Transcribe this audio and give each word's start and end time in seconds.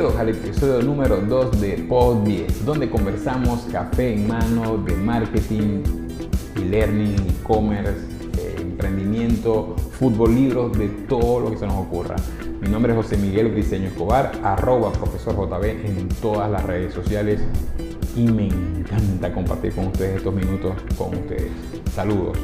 Bienvenidos 0.00 0.20
al 0.22 0.28
episodio 0.30 0.80
número 0.80 1.16
2 1.18 1.60
de 1.60 1.72
Pod 1.86 2.24
10, 2.24 2.64
donde 2.64 2.88
conversamos 2.88 3.66
café 3.70 4.14
en 4.14 4.28
mano 4.28 4.78
de 4.78 4.94
marketing 4.94 5.82
learning, 6.70 7.16
e-commerce, 7.28 8.00
eh, 8.38 8.56
emprendimiento, 8.62 9.76
fútbol, 9.98 10.34
libros, 10.34 10.78
de 10.78 10.88
todo 11.06 11.40
lo 11.40 11.50
que 11.50 11.58
se 11.58 11.66
nos 11.66 11.74
ocurra. 11.74 12.16
Mi 12.62 12.68
nombre 12.70 12.94
es 12.94 12.96
José 12.96 13.18
Miguel 13.18 13.48
Briceño 13.48 13.88
Escobar, 13.88 14.32
arroba 14.42 14.90
profesor 14.90 15.34
JB 15.34 15.64
en 15.64 16.08
todas 16.22 16.50
las 16.50 16.64
redes 16.64 16.94
sociales 16.94 17.42
y 18.16 18.22
me 18.22 18.46
encanta 18.48 19.34
compartir 19.34 19.74
con 19.74 19.88
ustedes 19.88 20.16
estos 20.16 20.32
minutos 20.32 20.76
con 20.96 21.14
ustedes. 21.14 21.52
Saludos. 21.94 22.38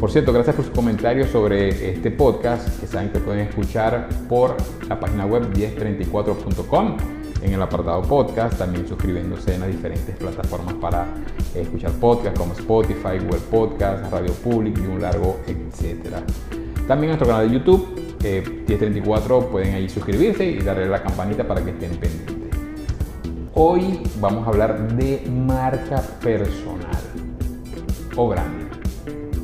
Por 0.00 0.12
cierto, 0.12 0.32
gracias 0.32 0.54
por 0.54 0.64
sus 0.64 0.74
comentarios 0.74 1.28
sobre 1.30 1.90
este 1.90 2.12
podcast 2.12 2.80
que 2.80 2.86
saben 2.86 3.10
que 3.10 3.18
pueden 3.18 3.48
escuchar 3.48 4.08
por 4.28 4.56
la 4.88 5.00
página 5.00 5.26
web 5.26 5.52
1034.com 5.52 6.96
en 7.42 7.52
el 7.52 7.60
apartado 7.60 8.02
podcast, 8.02 8.58
también 8.58 8.86
suscribiéndose 8.86 9.54
en 9.54 9.60
las 9.60 9.70
diferentes 9.70 10.14
plataformas 10.14 10.74
para 10.74 11.08
escuchar 11.52 11.90
podcasts 11.92 12.38
como 12.38 12.52
Spotify, 12.52 13.18
Google 13.24 13.40
Podcast, 13.50 14.12
Radio 14.12 14.32
Public 14.34 14.78
y 14.78 14.86
un 14.86 15.02
largo 15.02 15.40
etcétera. 15.48 16.22
También 16.86 17.10
nuestro 17.10 17.26
canal 17.26 17.48
de 17.48 17.58
YouTube, 17.58 17.88
1034, 18.22 19.38
eh, 19.40 19.46
pueden 19.50 19.74
ahí 19.74 19.88
suscribirse 19.88 20.44
y 20.44 20.58
darle 20.58 20.84
a 20.84 20.88
la 20.90 21.02
campanita 21.02 21.42
para 21.42 21.64
que 21.64 21.70
estén 21.70 21.90
pendientes. 21.96 22.36
Hoy 23.52 24.00
vamos 24.20 24.46
a 24.46 24.50
hablar 24.50 24.96
de 24.96 25.28
marca 25.28 26.00
personal 26.22 27.02
o 28.14 28.28
branding 28.28 28.67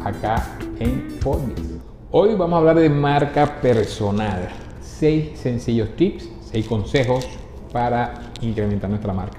acá 0.05 0.37
en 0.81 1.19
Podnis. 1.23 1.81
Hoy 2.11 2.35
vamos 2.35 2.57
a 2.57 2.59
hablar 2.59 2.77
de 2.77 2.91
marca 2.91 3.61
personal. 3.61 4.49
Seis 4.81 5.39
sencillos 5.39 5.97
tips, 5.97 6.29
seis 6.43 6.67
consejos 6.69 7.27
para 7.73 8.15
incrementar 8.43 8.91
nuestra 8.91 9.15
marca. 9.15 9.39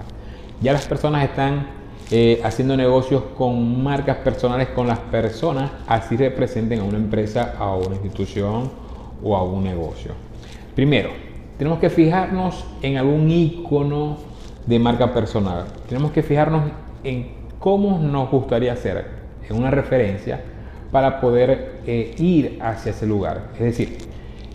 Ya 0.62 0.74
las 0.74 0.88
personas 0.88 1.24
están 1.24 1.68
eh, 2.10 2.42
haciendo 2.44 2.76
negocios 2.76 3.22
con 3.38 3.84
marcas 3.84 4.18
personales 4.18 4.70
con 4.70 4.88
las 4.88 5.00
personas, 5.00 5.72
así 5.88 6.18
representen 6.18 6.80
a 6.80 6.84
una 6.84 6.98
empresa, 6.98 7.56
a 7.60 7.76
una 7.76 7.96
institución 7.96 8.72
o 9.24 9.36
a 9.36 9.44
un 9.44 9.64
negocio. 9.64 10.14
Primero, 10.74 11.12
tenemos 11.58 11.80
que 11.80 11.90
fijarnos 11.90 12.66
en 12.82 12.98
algún 12.98 13.30
icono 13.30 14.18
de 14.66 14.80
marca 14.80 15.14
personal. 15.14 15.66
Tenemos 15.88 16.12
que 16.12 16.24
fijarnos 16.24 16.64
en 17.04 17.34
cómo 17.60 18.00
nos 18.00 18.32
gustaría 18.32 18.76
ser, 18.76 19.06
en 19.48 19.58
una 19.58 19.70
referencia 19.70 20.42
para 20.96 21.20
poder 21.20 21.82
eh, 21.86 22.16
ir 22.20 22.58
hacia 22.62 22.92
ese 22.92 23.06
lugar. 23.06 23.50
Es 23.56 23.60
decir, 23.60 23.98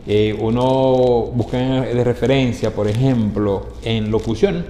eh, 0.06 0.34
uno 0.40 1.28
busca 1.34 1.58
de 1.58 2.02
referencia, 2.02 2.70
por 2.70 2.88
ejemplo, 2.88 3.74
en 3.84 4.10
locución, 4.10 4.64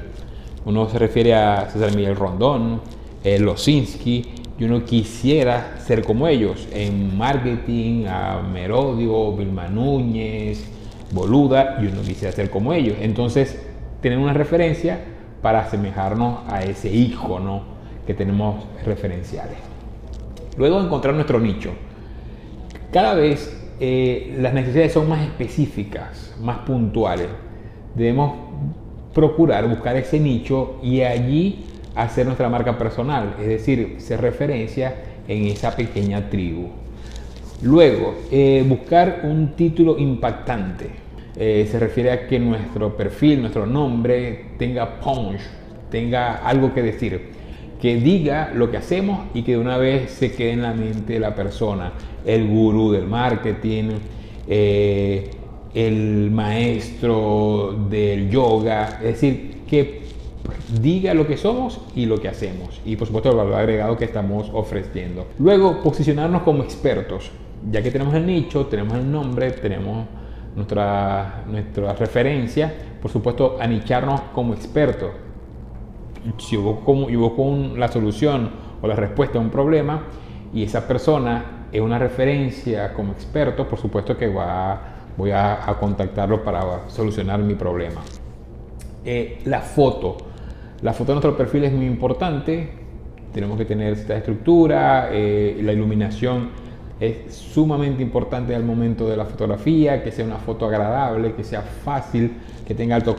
uno 0.64 0.88
se 0.88 0.98
refiere 0.98 1.32
a 1.32 1.70
César 1.70 1.94
Miguel 1.94 2.16
Rondón, 2.16 2.80
eh, 3.22 3.38
Losinski, 3.38 4.24
y 4.58 4.64
uno 4.64 4.84
quisiera 4.84 5.76
ser 5.86 6.02
como 6.02 6.26
ellos. 6.26 6.66
En 6.72 7.16
marketing, 7.16 8.06
a 8.08 8.42
Merodio, 8.42 9.32
Vilma 9.36 9.68
Núñez, 9.68 10.64
Boluda, 11.12 11.78
y 11.80 11.86
uno 11.86 12.02
quisiera 12.02 12.32
ser 12.32 12.50
como 12.50 12.72
ellos. 12.72 12.96
Entonces, 13.00 13.62
tener 14.02 14.18
una 14.18 14.32
referencia 14.32 14.98
para 15.40 15.60
asemejarnos 15.60 16.40
a 16.48 16.64
ese 16.64 16.92
icono 16.92 17.62
que 18.08 18.14
tenemos 18.14 18.56
referenciales. 18.84 19.70
Luego 20.60 20.78
encontrar 20.78 21.14
nuestro 21.14 21.40
nicho. 21.40 21.70
Cada 22.92 23.14
vez 23.14 23.50
eh, 23.80 24.36
las 24.38 24.52
necesidades 24.52 24.92
son 24.92 25.08
más 25.08 25.22
específicas, 25.22 26.36
más 26.38 26.58
puntuales. 26.58 27.28
Debemos 27.94 28.34
procurar 29.14 29.66
buscar 29.66 29.96
ese 29.96 30.20
nicho 30.20 30.78
y 30.82 31.00
allí 31.00 31.64
hacer 31.94 32.26
nuestra 32.26 32.50
marca 32.50 32.76
personal, 32.76 33.36
es 33.40 33.46
decir, 33.46 33.94
ser 34.00 34.20
referencia 34.20 34.96
en 35.26 35.46
esa 35.46 35.74
pequeña 35.74 36.28
tribu. 36.28 36.68
Luego, 37.62 38.16
eh, 38.30 38.62
buscar 38.68 39.20
un 39.22 39.56
título 39.56 39.96
impactante. 39.96 40.90
Eh, 41.38 41.66
se 41.70 41.78
refiere 41.78 42.10
a 42.10 42.26
que 42.26 42.38
nuestro 42.38 42.94
perfil, 42.94 43.40
nuestro 43.40 43.64
nombre 43.64 44.50
tenga 44.58 45.00
punch, 45.00 45.40
tenga 45.90 46.46
algo 46.46 46.74
que 46.74 46.82
decir 46.82 47.40
que 47.80 47.96
diga 47.96 48.52
lo 48.54 48.70
que 48.70 48.76
hacemos 48.76 49.20
y 49.32 49.42
que 49.42 49.52
de 49.52 49.58
una 49.58 49.78
vez 49.78 50.10
se 50.10 50.32
quede 50.32 50.52
en 50.52 50.62
la 50.62 50.74
mente 50.74 51.14
de 51.14 51.20
la 51.20 51.34
persona, 51.34 51.92
el 52.24 52.46
gurú 52.46 52.92
del 52.92 53.06
marketing, 53.06 53.90
eh, 54.46 55.30
el 55.72 56.30
maestro 56.30 57.86
del 57.88 58.28
yoga, 58.28 58.98
es 59.00 59.20
decir, 59.20 59.62
que 59.66 60.02
diga 60.80 61.14
lo 61.14 61.26
que 61.26 61.36
somos 61.36 61.80
y 61.94 62.06
lo 62.06 62.20
que 62.20 62.28
hacemos. 62.28 62.80
Y 62.84 62.96
por 62.96 63.06
supuesto 63.06 63.30
el 63.30 63.36
valor 63.36 63.54
agregado 63.54 63.96
que 63.96 64.04
estamos 64.04 64.50
ofreciendo. 64.52 65.26
Luego, 65.38 65.82
posicionarnos 65.82 66.42
como 66.42 66.62
expertos, 66.62 67.30
ya 67.70 67.82
que 67.82 67.90
tenemos 67.90 68.14
el 68.14 68.26
nicho, 68.26 68.66
tenemos 68.66 68.94
el 68.94 69.10
nombre, 69.10 69.52
tenemos 69.52 70.06
nuestra, 70.54 71.44
nuestra 71.46 71.94
referencia, 71.94 72.74
por 73.00 73.10
supuesto, 73.10 73.56
anicharnos 73.60 74.20
como 74.34 74.52
expertos 74.52 75.10
si 76.38 76.56
yo 76.56 76.62
busco, 76.62 77.56
la 77.76 77.88
solución 77.88 78.50
o 78.82 78.86
la 78.86 78.94
respuesta 78.94 79.38
a 79.38 79.40
un 79.40 79.50
problema 79.50 80.02
y 80.52 80.64
esa 80.64 80.86
persona 80.86 81.66
es 81.72 81.80
una 81.80 81.98
referencia 81.98 82.92
como 82.92 83.12
experto, 83.12 83.68
por 83.68 83.78
supuesto 83.78 84.16
que 84.16 84.28
va, 84.28 84.80
voy 85.16 85.30
a, 85.30 85.76
contactarlo 85.78 86.42
para 86.42 86.88
solucionar 86.88 87.40
mi 87.40 87.54
problema. 87.54 88.00
Eh, 89.04 89.40
la 89.44 89.60
foto. 89.60 90.16
La 90.82 90.92
foto 90.92 91.12
de 91.12 91.14
nuestro 91.16 91.36
perfil 91.36 91.64
es 91.64 91.72
muy 91.72 91.86
importante. 91.86 92.70
Tenemos 93.32 93.56
que 93.56 93.64
tener 93.64 93.92
esta 93.92 94.16
estructura, 94.16 95.10
eh, 95.12 95.60
la 95.62 95.72
iluminación 95.72 96.50
es 97.00 97.34
sumamente 97.34 98.02
importante 98.02 98.54
al 98.54 98.62
momento 98.62 99.08
de 99.08 99.16
la 99.16 99.24
fotografía, 99.24 100.02
que 100.02 100.12
sea 100.12 100.24
una 100.26 100.36
foto 100.36 100.66
agradable, 100.66 101.32
que 101.32 101.44
sea 101.44 101.62
fácil, 101.62 102.32
que 102.70 102.74
tenga 102.76 102.94
alto, 102.94 103.16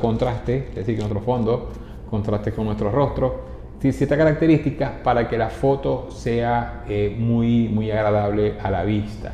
contraste, 0.00 0.66
es 0.70 0.74
decir, 0.74 0.96
que 0.96 1.02
nuestro 1.02 1.20
fondo 1.20 1.68
contraste 2.10 2.50
con 2.50 2.64
nuestro 2.64 2.90
rostro. 2.90 3.52
Ciertas 3.78 4.18
características 4.18 4.90
para 5.04 5.28
que 5.28 5.38
la 5.38 5.48
foto 5.48 6.08
sea 6.10 6.82
eh, 6.88 7.14
muy, 7.16 7.68
muy 7.68 7.92
agradable 7.92 8.54
a 8.60 8.68
la 8.68 8.82
vista. 8.82 9.32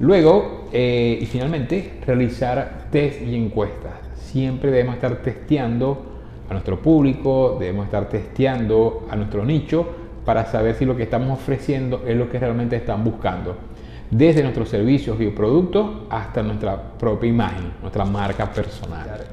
Luego, 0.00 0.64
eh, 0.72 1.16
y 1.20 1.26
finalmente, 1.26 2.00
realizar 2.04 2.88
test 2.90 3.22
y 3.22 3.36
encuestas. 3.36 3.92
Siempre 4.16 4.72
debemos 4.72 4.96
estar 4.96 5.14
testeando 5.22 6.04
a 6.50 6.54
nuestro 6.54 6.82
público, 6.82 7.56
debemos 7.60 7.84
estar 7.84 8.08
testeando 8.08 9.06
a 9.08 9.14
nuestro 9.14 9.44
nicho 9.44 9.86
para 10.24 10.44
saber 10.46 10.74
si 10.74 10.84
lo 10.84 10.96
que 10.96 11.04
estamos 11.04 11.38
ofreciendo 11.38 12.02
es 12.04 12.16
lo 12.16 12.28
que 12.28 12.40
realmente 12.40 12.74
están 12.74 13.04
buscando. 13.04 13.56
Desde 14.10 14.42
nuestros 14.42 14.70
servicios 14.70 15.20
y 15.20 15.26
productos 15.26 15.90
hasta 16.08 16.42
nuestra 16.42 16.80
propia 16.98 17.28
imagen, 17.28 17.72
nuestra 17.82 18.06
marca 18.06 18.50
personal. 18.50 19.26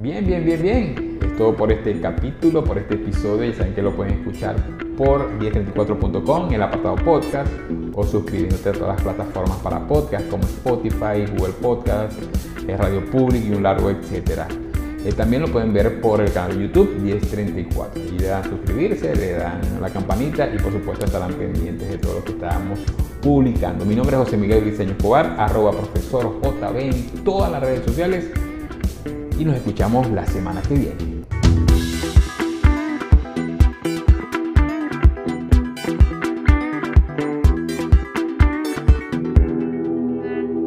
Bien, 0.00 0.24
bien, 0.24 0.44
bien, 0.44 0.62
bien. 0.62 1.18
Es 1.20 1.36
todo 1.36 1.56
por 1.56 1.72
este 1.72 2.00
capítulo, 2.00 2.62
por 2.62 2.78
este 2.78 2.94
episodio. 2.94 3.50
Ya 3.50 3.58
saben 3.58 3.74
que 3.74 3.82
lo 3.82 3.90
pueden 3.94 4.20
escuchar 4.20 4.54
por 4.96 5.36
1034.com 5.40 6.46
en 6.48 6.54
el 6.54 6.62
apartado 6.62 6.94
podcast 6.96 7.52
o 7.92 8.04
suscribiéndose 8.04 8.68
a 8.68 8.72
todas 8.72 8.88
las 8.94 9.02
plataformas 9.02 9.58
para 9.58 9.86
podcast 9.88 10.28
como 10.28 10.44
Spotify, 10.44 11.26
Google 11.36 11.54
Podcast, 11.60 12.18
Radio 12.68 13.04
Public 13.10 13.44
y 13.46 13.50
un 13.50 13.64
largo 13.64 13.90
etcétera. 13.90 14.46
Eh, 15.04 15.12
también 15.12 15.42
lo 15.42 15.48
pueden 15.48 15.72
ver 15.72 16.00
por 16.00 16.20
el 16.20 16.30
canal 16.30 16.58
de 16.58 16.66
YouTube 16.66 16.94
1034. 17.00 18.02
Y 18.02 18.18
le 18.18 18.26
dan 18.26 18.44
suscribirse, 18.44 19.14
le 19.16 19.32
dan 19.32 19.60
la 19.80 19.88
campanita 19.88 20.52
y 20.52 20.58
por 20.58 20.72
supuesto 20.72 21.06
estarán 21.06 21.32
pendientes 21.34 21.88
de 21.88 21.98
todo 21.98 22.14
lo 22.14 22.24
que 22.24 22.32
estamos 22.32 22.80
publicando. 23.22 23.84
Mi 23.84 23.94
nombre 23.94 24.16
es 24.16 24.24
José 24.24 24.36
Miguel 24.36 24.64
Diseño 24.64 24.92
Escobar, 24.92 25.36
arroba 25.38 25.72
profesor 25.72 26.40
JB 26.42 26.76
en 26.78 27.24
todas 27.24 27.50
las 27.50 27.60
redes 27.60 27.84
sociales 27.84 28.26
y 29.38 29.44
nos 29.44 29.56
escuchamos 29.56 30.10
la 30.10 30.26
semana 30.26 30.60
que 30.60 30.74
viene. 30.74 31.19